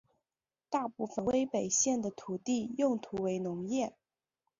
[0.71, 3.93] 大部分威北县的土地用途为农业。